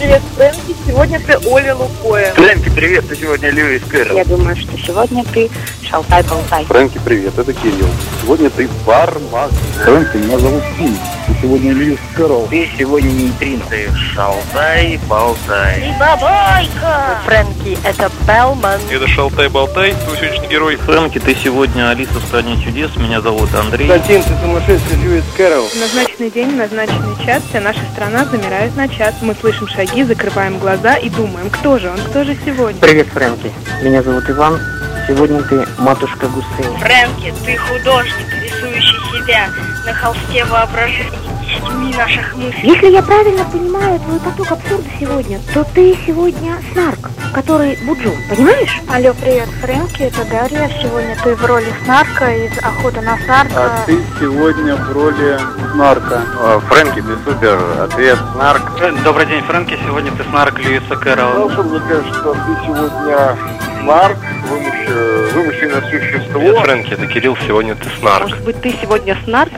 [0.00, 0.74] Привет, Фрэнки.
[0.86, 2.32] Сегодня ты Оля Лукоя.
[2.32, 4.16] Фрэнки, привет, ты сегодня Льюис Кэрролл.
[4.16, 5.50] Я думаю, что сегодня ты
[5.82, 6.64] шалтай-болтай.
[6.64, 7.86] Фрэнки, привет, это Кирилл.
[8.22, 9.50] Сегодня ты бармак.
[9.84, 10.96] Фрэнки, меня зовут Тим.
[11.40, 12.46] И сегодня Льюис Кэрролл.
[12.48, 13.64] Ты сегодня нейтрино.
[13.70, 15.94] Ты шалтай-болтай.
[17.24, 18.80] Фрэнки, это Белман.
[18.90, 20.76] Это Шалтай-Болтай, твой сегодняшний герой.
[20.76, 22.94] Фрэнки, ты сегодня Алиса в стране чудес.
[22.96, 23.88] Меня зовут Андрей.
[23.88, 25.68] Константин, ты сумасшедший Льюис Кэрролл.
[25.80, 29.14] Назначенный день, назначенный час вся наша страна замирает на час.
[29.22, 32.80] Мы слышим шаги, закрываем глаза и думаем, кто же он, кто же сегодня.
[32.80, 33.50] Привет, Фрэнки.
[33.82, 34.60] Меня зовут Иван.
[35.08, 36.78] Сегодня ты матушка Гусыня.
[36.78, 39.48] Фрэнки, ты художник, рисующий себя
[39.84, 42.60] на холсте воображения детьми наших мыслей.
[42.62, 48.80] Если я правильно понимаю твой поток абсурда сегодня, то ты сегодня снарк, который Буджу, понимаешь?
[48.92, 50.70] Алло, привет, Фрэнки, это Дарья.
[50.82, 53.54] Сегодня ты в роли снарка из «Охоты на снарка».
[53.56, 55.38] А ты сегодня в роли
[55.72, 56.22] Снарка.
[56.68, 57.58] Фрэнки, ты супер.
[57.80, 58.62] Ответ Снарк.
[59.04, 59.78] Добрый день, Фрэнки.
[59.86, 61.48] Сегодня ты снарк Льюиса Кэрролла.
[61.54, 63.36] Слушай, мне кажется, что ты сегодня
[63.82, 64.18] Снарк,
[64.50, 66.40] вымыш- вымышленное существо.
[66.40, 68.22] Привет, Фрэнки, это Кирилл, сегодня ты снарк.
[68.28, 69.52] Может быть, ты сегодня снарк?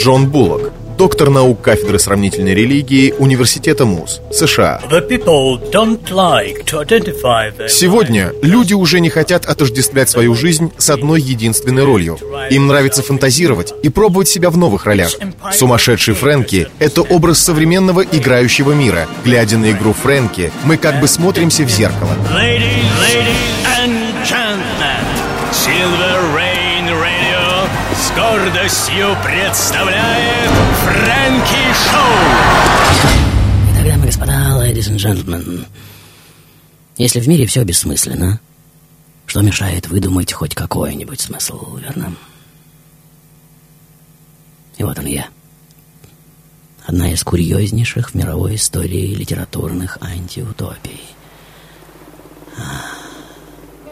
[0.00, 4.80] Джон Буллок, доктор наук кафедры сравнительной религии Университета МУЗ, США.
[7.68, 12.18] Сегодня люди уже не хотят отождествлять свою жизнь с одной единственной ролью.
[12.48, 15.10] Им нравится фантазировать и пробовать себя в новых ролях.
[15.52, 19.06] Сумасшедший Фрэнки— это образ современного играющего мира.
[19.22, 22.16] Глядя на игру Фрэнки, мы как бы смотримся в зеркало.
[22.34, 23.59] Ladies, ladies
[28.50, 30.50] гордостью представляет
[30.82, 32.16] Фрэнки Шоу.
[33.72, 35.66] Итак, дамы и господа, ladies and gentlemen,
[36.96, 38.40] если в мире все бессмысленно,
[39.26, 42.12] что мешает выдумать хоть какой-нибудь смысл, верно?
[44.78, 45.28] И вот он я.
[46.86, 51.02] Одна из курьезнейших в мировой истории литературных антиутопий.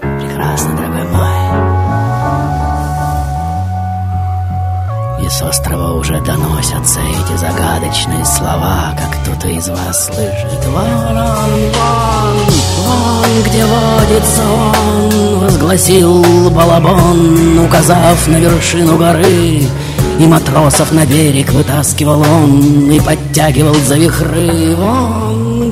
[0.00, 1.47] Прекрасно, дорогой мой.
[5.30, 10.64] С острова уже доносятся эти загадочные слова, как кто-то из вас слышит.
[10.66, 12.36] Вон он, вон,
[12.86, 19.62] вон, где водится он, возгласил балабон, указав на вершину горы.
[20.18, 25.27] И матросов на берег вытаскивал он И подтягивал за вихры Вон,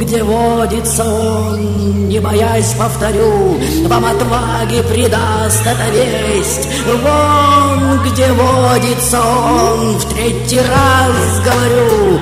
[0.07, 6.69] где водится он Не боясь, повторю Вам отваги придаст эта весть.
[6.87, 12.21] Вон, где водится он В третий раз говорю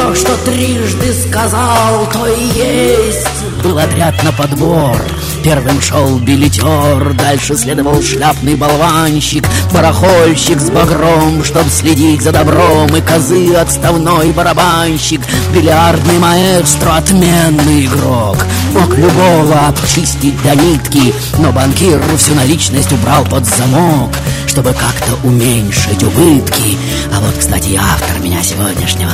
[0.00, 4.96] То, что трижды сказал, то и есть Был отряд на подбор
[5.44, 13.00] Первым шел билетер, дальше следовал шляпный болванщик, барахольщик с багром, чтоб следить за добром, и
[13.00, 15.20] козы отставной барабанщик,
[15.54, 18.36] бильярдный маэстро, отменный игрок.
[18.74, 24.10] Мог любого обчистить до нитки, но банкир всю наличность убрал под замок,
[24.46, 26.76] чтобы как-то уменьшить убытки.
[27.16, 29.12] А вот, кстати, автор меня сегодняшнего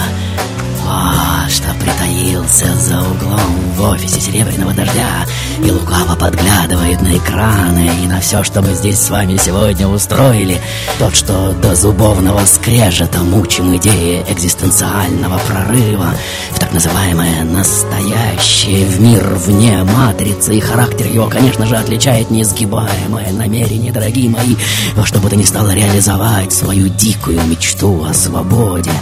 [0.86, 5.26] вот что притаился за углом в офисе Серебряного Дождя
[5.64, 7.90] И лукаво подглядывает на экраны.
[8.02, 10.60] И на все, что мы здесь с вами сегодня устроили
[10.98, 16.10] Тот, что до зубовного скрежета мучим идеи экзистенциального прорыва
[16.52, 23.32] В так называемое настоящее в мир вне матрицы И характер его, конечно же, отличает неизгибаемое
[23.32, 24.56] намерение, дорогие мои
[24.94, 28.92] Во что бы то ни стало реализовать свою дикую мечту о свободе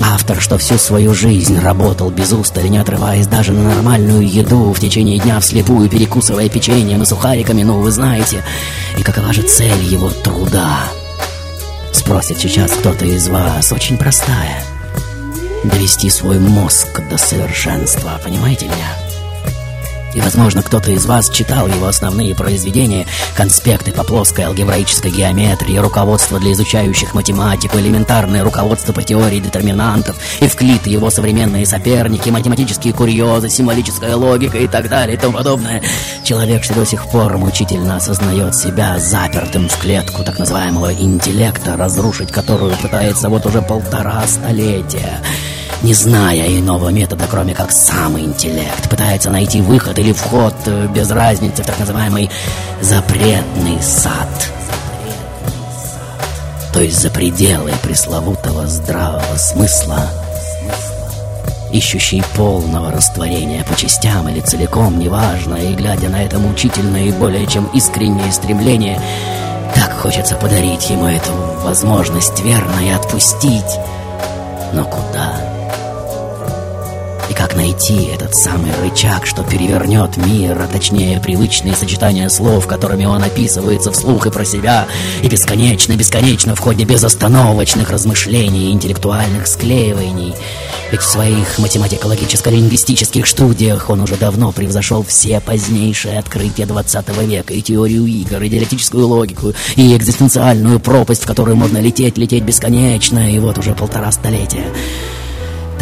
[0.00, 4.80] Автор, что всю свою жизнь работал без устали, не отрываясь даже на нормальную еду, в
[4.80, 8.44] течение дня вслепую перекусывая печеньем и сухариками, ну, вы знаете.
[8.96, 10.84] И какова же цель его труда?
[11.92, 14.62] Спросит сейчас кто-то из вас, очень простая.
[15.64, 19.07] Довести свой мозг до совершенства, понимаете меня?
[20.14, 23.06] И, возможно, кто-то из вас читал его основные произведения,
[23.36, 30.86] конспекты по плоской алгебраической геометрии, руководство для изучающих математику, элементарное руководство по теории детерминантов, Евклид
[30.86, 35.82] и его современные соперники, математические курьезы, символическая логика и так далее и тому подобное.
[36.24, 42.32] Человек, что до сих пор мучительно осознает себя запертым в клетку так называемого интеллекта, разрушить
[42.32, 45.20] которую пытается вот уже полтора столетия
[45.82, 51.10] не зная иного метода, кроме как сам интеллект, пытается найти выход или вход э, без
[51.10, 52.30] разницы в так называемый
[52.80, 54.28] запретный сад.
[56.72, 60.08] то есть за пределы пресловутого здравого смысла,
[61.72, 67.46] ищущий полного растворения по частям или целиком, неважно, и глядя на это мучительное и более
[67.46, 69.00] чем искреннее стремление,
[69.74, 71.32] так хочется подарить ему эту
[71.64, 73.78] возможность верно и отпустить.
[74.72, 75.57] Но куда?
[77.28, 83.04] И как найти этот самый рычаг, что перевернет мир, а точнее привычные сочетания слов, которыми
[83.04, 84.86] он описывается вслух и про себя,
[85.22, 90.34] и бесконечно-бесконечно в ходе безостановочных размышлений и интеллектуальных склеиваний.
[90.90, 97.60] Ведь в своих математико-логическо-лингвистических студиях он уже давно превзошел все позднейшие открытия 20 века, и
[97.60, 103.38] теорию игр, и диалектическую логику, и экзистенциальную пропасть, в которую можно лететь, лететь бесконечно, и
[103.38, 104.64] вот уже полтора столетия.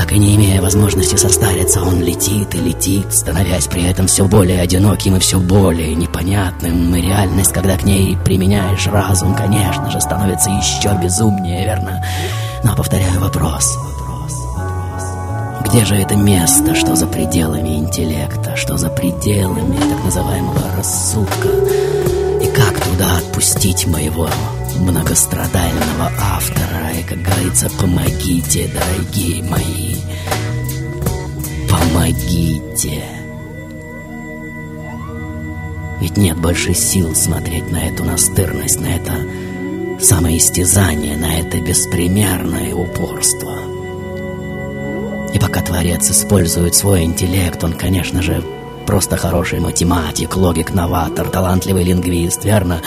[0.07, 4.61] Так и не имея возможности состариться, он летит и летит, становясь при этом все более
[4.61, 6.94] одиноким и все более непонятным.
[6.94, 12.04] И реальность, когда к ней применяешь разум, конечно же, становится еще безумнее, верно?
[12.62, 13.76] Но повторяю вопрос.
[15.64, 21.48] Где же это место, что за пределами интеллекта, что за пределами так называемого рассудка?
[22.40, 24.28] И как туда отпустить моего
[24.80, 26.92] многострадального автора.
[26.98, 29.96] И, как говорится, помогите, дорогие мои.
[31.68, 33.04] Помогите.
[36.00, 39.12] Ведь нет больше сил смотреть на эту настырность, на это
[40.00, 43.56] самоистязание, на это беспримерное упорство.
[45.32, 48.42] И пока Творец использует свой интеллект, он, конечно же,
[48.86, 52.80] просто хороший математик, логик, новатор, талантливый лингвист, верно?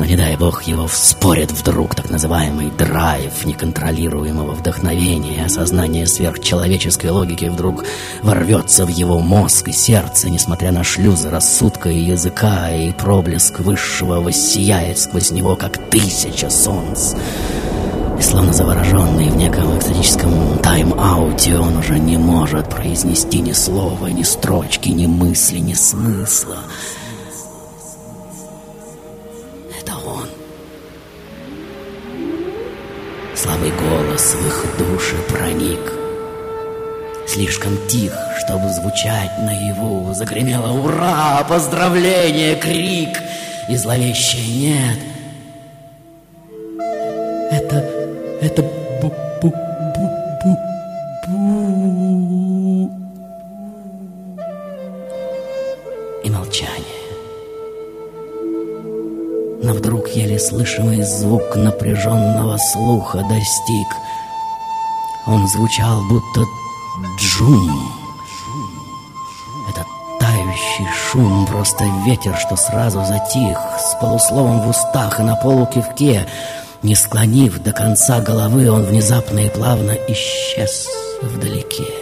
[0.00, 7.44] Но не дай бог его вспорит вдруг так называемый драйв неконтролируемого вдохновения, осознание сверхчеловеческой логики
[7.44, 7.84] вдруг
[8.22, 14.22] ворвется в его мозг и сердце, несмотря на шлюзы рассудка и языка, и проблеск высшего
[14.22, 17.12] воссияет сквозь него, как тысяча солнц.
[18.18, 24.22] И словно завороженный в неком экстатическом тайм-ауте, он уже не может произнести ни слова, ни
[24.22, 26.56] строчки, ни мысли, ни смысла.
[33.42, 35.80] Слабый голос в их души проник.
[37.26, 43.18] Слишком тих, чтобы звучать наяву, Загремело «Ура!», «Поздравление!», крик
[43.66, 44.98] И зловещее «Нет!».
[47.50, 47.90] Это...
[48.42, 48.69] это...
[60.50, 63.86] слышимый звук напряженного слуха достиг.
[65.26, 66.40] Он звучал будто
[67.16, 67.92] джум.
[69.70, 69.86] Этот
[70.18, 76.26] тающий шум, просто ветер, что сразу затих, с полусловом в устах и на полукивке.
[76.82, 80.88] Не склонив до конца головы, он внезапно и плавно исчез
[81.22, 81.99] вдалеке.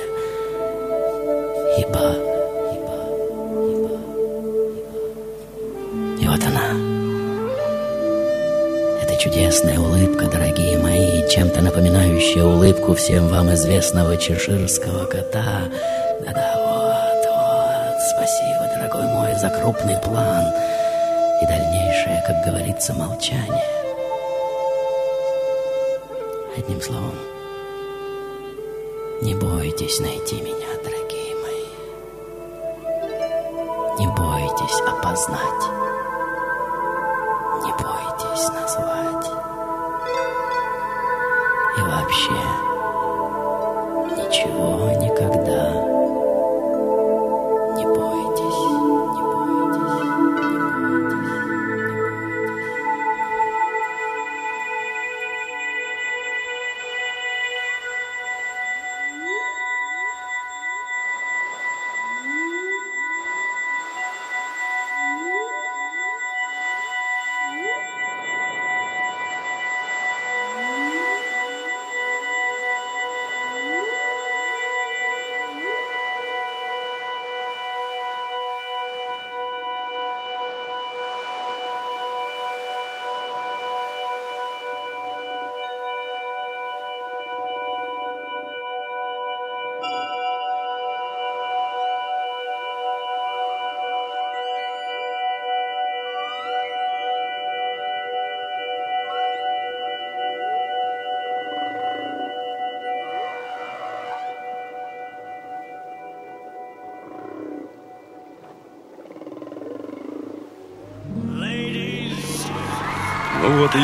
[11.28, 15.68] Чем-то напоминающая улыбку всем вам известного чеширского кота.
[16.24, 20.46] Да-да, вот, вот, спасибо, дорогой мой, за крупный план
[21.42, 23.64] и дальнейшее, как говорится, молчание.
[26.56, 27.14] Одним словом,
[29.20, 31.66] не бойтесь найти меня, дорогие мои.
[33.98, 35.87] Не бойтесь опознать.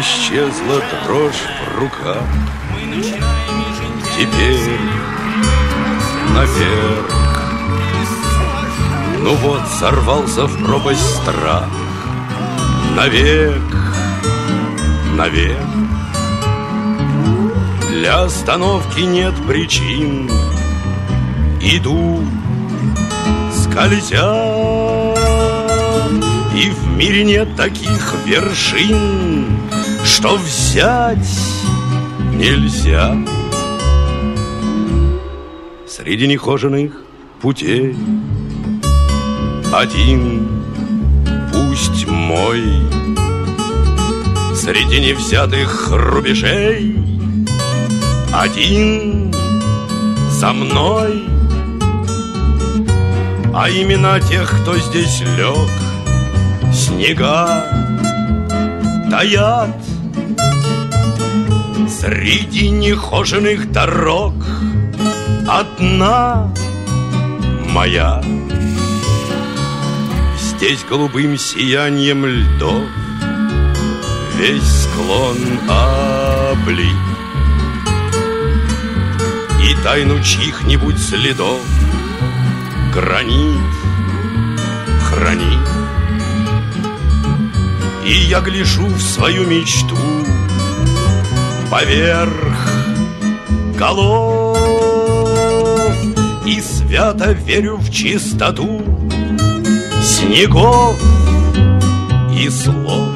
[0.00, 2.22] Исчезла дрожь в руках.
[4.16, 4.78] Теперь
[6.34, 7.14] наверх.
[9.20, 11.68] Ну вот, сорвался в пропасть страх.
[12.96, 13.62] Навек,
[15.16, 15.58] навек.
[17.90, 20.30] Для остановки нет причин.
[21.60, 22.24] Иду,
[23.52, 24.34] скользя.
[26.54, 29.53] И в мире нет таких вершин
[30.04, 31.18] Что взять
[32.34, 33.16] нельзя.
[35.88, 36.92] Среди нехоженных
[37.40, 37.96] путей
[39.72, 40.62] Один
[41.52, 42.62] пусть мой.
[44.54, 46.98] Среди невзятых рубежей
[48.32, 49.34] Один
[50.30, 51.24] за мной.
[53.54, 55.70] А имена тех, кто здесь лег
[56.74, 57.64] Снега
[59.10, 59.93] таят
[61.88, 64.34] Среди нехоженных дорог.
[65.48, 66.52] Одна
[67.68, 68.22] моя.
[70.40, 72.84] Здесь голубым сиянием льдов
[74.36, 76.88] Весь склон облит.
[79.62, 81.60] И тайну чьих-нибудь следов
[82.92, 83.60] Гранит
[85.14, 85.68] хранит.
[88.04, 89.96] И я гляжу в свою мечту
[91.74, 92.30] Поверх
[93.76, 94.56] голов.
[96.46, 98.80] И свято верю в чистоту
[100.00, 100.96] Снегов
[102.32, 103.08] и слов.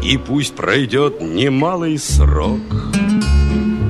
[0.00, 2.60] И пусть пройдет немалый срок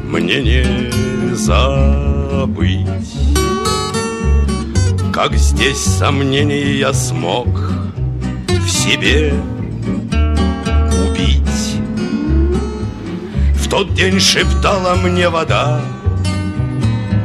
[0.06, 2.88] Мне не забыть.
[5.12, 7.46] Как здесь сомнений я смог
[8.48, 9.34] В себе
[13.70, 15.80] тот день шептала мне вода.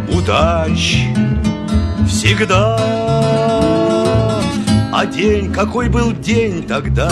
[0.09, 0.97] Удач
[2.07, 2.77] всегда.
[4.93, 7.11] А день, какой был день тогда?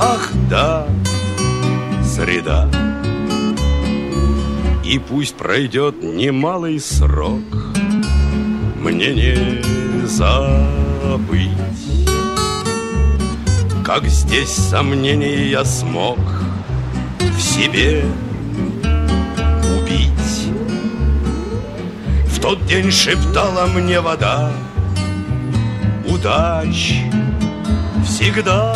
[0.00, 0.86] Ах да,
[2.04, 2.68] среда.
[4.84, 7.42] И пусть пройдет немалый срок
[8.80, 11.50] Мне не забыть.
[13.84, 16.18] Как здесь сомнений я смог
[17.38, 18.04] В себе
[19.62, 20.48] убить.
[22.26, 24.50] В тот день шептала мне вода
[26.04, 26.96] Удач
[28.04, 28.74] всегда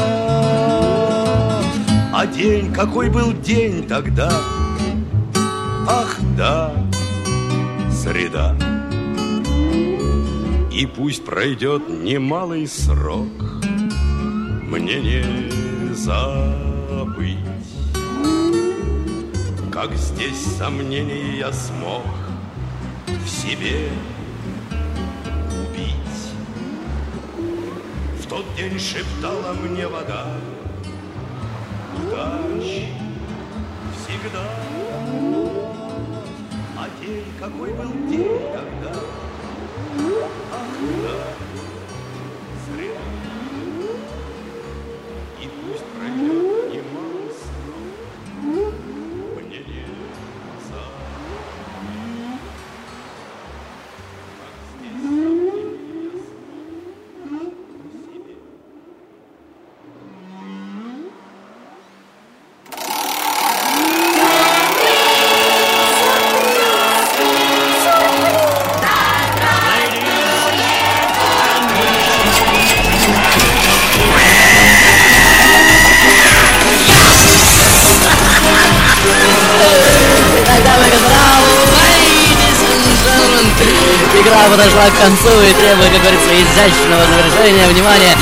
[2.15, 4.31] А день, какой был день тогда?
[5.89, 6.73] Ах да,
[7.91, 8.57] среда.
[10.71, 13.27] И пусть пройдет немалый срок
[14.69, 16.72] Мне не забыть
[19.83, 22.05] Как здесь сомнений я смог
[23.09, 23.89] В себе
[25.51, 26.23] убить.
[28.21, 30.37] В тот день шептала мне вода
[31.97, 32.85] Удач
[33.97, 34.47] всегда
[36.79, 39.01] А день, какой был день тогда
[40.53, 40.69] Ах,
[41.03, 41.42] да,
[84.83, 87.67] подошла к концу и требует, как говорится, изящного завершения.
[87.69, 88.17] Внимание!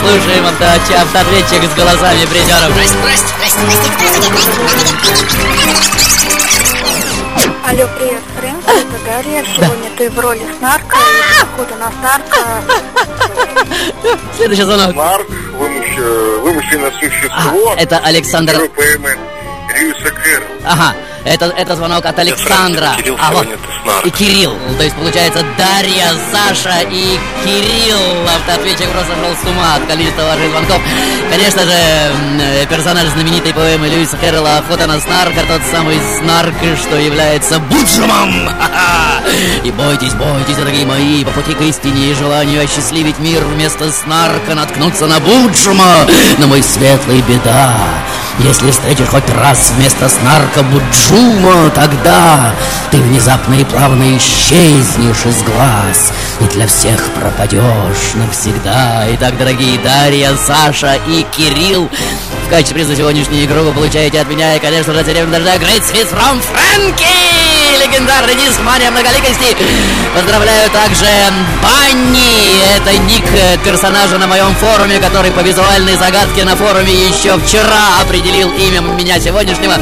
[0.00, 0.64] Слушаем авто-
[1.02, 2.72] автоответчик с голосами призеров.
[7.66, 9.44] Алло, привет, Фрэнк, это Дарья.
[9.54, 12.62] Сегодня ты в роли Снарка, и охота на Снарка.
[14.36, 14.94] Следующий звонок.
[14.94, 15.28] Марк,
[15.58, 17.72] вымыш- вымышленное существо.
[17.76, 19.18] А, это Александр- Герой поэмы.
[20.64, 20.94] Ага.
[21.24, 22.94] Это, это звонок от Александра.
[22.96, 23.46] Кирилл, а вот
[23.88, 24.06] снарк.
[24.06, 24.56] и Кирилл.
[24.76, 28.26] То есть получается Дарья, Саша и Кирилл.
[28.36, 30.80] Автоответчик просто шел с ума от количества ваших звонков.
[31.30, 36.96] Конечно же, э, персонаж знаменитой поэмы Льюиса Кэрролла «Охота на снарка», тот самый снарк, что
[36.96, 38.50] является Буджумом.
[39.64, 44.54] И бойтесь, бойтесь, дорогие мои, по пути к истине и желанию осчастливить мир вместо снарка
[44.54, 46.06] наткнуться на Буджума,
[46.38, 47.74] на мой светлый беда.
[48.40, 52.52] Если встретишь хоть раз вместо снарка Буджума, тогда
[52.90, 59.06] ты внезапно и плавно исчезнешь из глаз и для всех пропадешь навсегда.
[59.14, 61.90] Итак, дорогие Дарья, Саша и Кирилл,
[62.46, 65.82] в качестве приза сегодняшнюю игру вы получаете от меня и, конечно же, деревню дождя Great
[65.82, 67.57] Sweet from Frankie!
[67.78, 69.56] Легендарный диск «Мания многоликости».
[70.12, 71.06] Поздравляю также
[71.62, 72.76] Банни.
[72.76, 73.24] Это ник
[73.64, 79.20] персонажа на моем форуме, который по визуальной загадке на форуме еще вчера определил имя меня
[79.20, 79.74] сегодняшнего.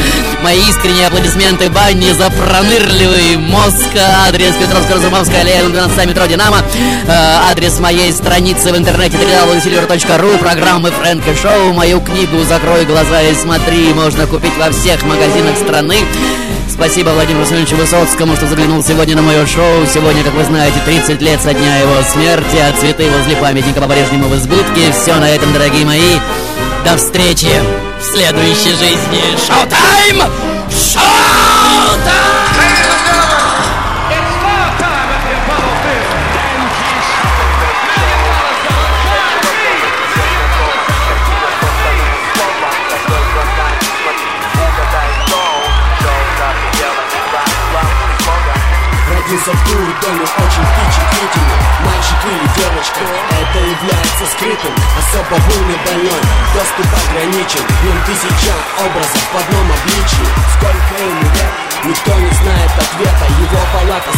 [0.43, 3.89] Мои искренние аплодисменты Банни за пронырливый мозг.
[4.27, 6.59] Адрес Петровско-Разумовская аллея, 12 метро Динамо.
[7.07, 11.73] Э, Адрес моей страницы в интернете www.silver.ru Программы Фрэнка Шоу.
[11.73, 16.05] Мою книгу «Закрой глаза и смотри» можно купить во всех магазинах страны.
[16.77, 19.87] Спасибо Владимиру Васильевичу Высоцкому, что заглянул сегодня на мое шоу.
[19.87, 24.29] Сегодня, как вы знаете, 30 лет со дня его смерти, а цветы возле памятника по-прежнему
[24.29, 24.93] в избытке.
[24.93, 26.19] Все на этом, дорогие мои.
[26.85, 27.49] До встречи
[27.99, 29.23] в следующей жизни.
[29.47, 30.21] Шоу-тайм!
[30.71, 31.26] Шоу-тайм!
[49.37, 54.73] Ту доме очень впечатлительный Мальчик или девочка, это является скрытым.
[54.97, 56.21] Особо буйный больной,
[56.55, 57.61] доступ ограничен.
[57.61, 60.29] В нем тысяча образов в одном обличии.
[60.57, 61.53] Сколько ему лет,
[61.85, 63.27] никто не знает ответа.
[63.39, 64.16] Его палата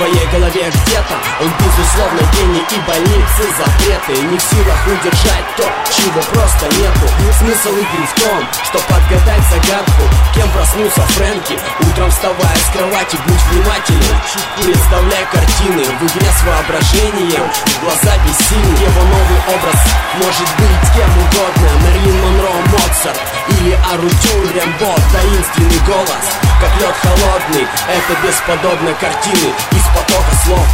[0.00, 1.14] твоей голове где-то.
[1.44, 4.22] Он безусловно гений и больницы запреты.
[4.22, 7.06] Не в силах удержать то, чего просто нету.
[7.38, 10.02] Смысл игры в том, что подгадать загадку.
[10.34, 14.16] Кем проснулся Фрэнки, утром вставая с кровати Будь внимателен,
[14.62, 17.44] представляй картины В игре с воображением,
[17.82, 19.80] глаза бессильны Его новый образ
[20.16, 21.68] может быть кем угодно.
[21.84, 26.26] Мерлин Монро, Моцарт или Арутюр Рембо Таинственный голос,
[26.60, 30.66] как лед холодный Это бесподобно картины из потока слов.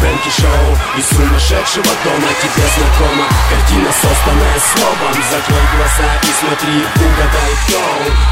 [0.00, 0.68] Фрэнки Шоу
[0.98, 7.80] из сумасшедшего дома тебе знакома Картина, созданная словом Закрой глаза и смотри, угадай кто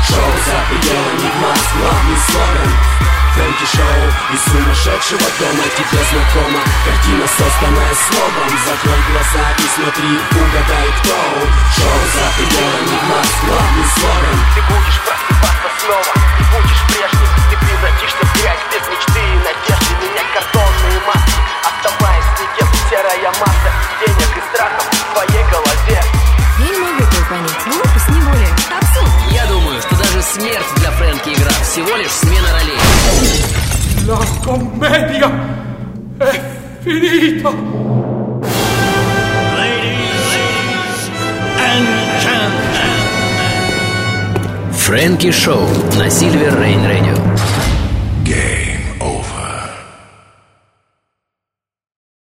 [0.08, 4.02] Шоу за пределами глаз, главный слоган Фрэнки Шоу
[4.34, 5.64] из сумасшедшего дома.
[5.72, 11.16] Тебе знакома Картина, созданная словом Закрой глаза и смотри, угадай кто.
[11.72, 17.30] Шоу за пределами глаз, главный слоган Ты будешь просыпаться снова, ты будешь прежним.
[17.48, 19.92] Ты превратишься в грязь без мечты и надежды.
[20.02, 23.70] Менять картонные маски, оставаясь никем Серая масса.
[24.04, 24.84] Денег и страхов.
[24.92, 25.71] В твоей голове
[30.42, 32.78] смерть для Фрэнки игра всего лишь смена ролей.
[34.08, 35.30] La commedia
[36.18, 36.40] è
[36.82, 37.52] finita!
[44.72, 47.31] Фрэнки Шоу на Сильвер Рейн Радио.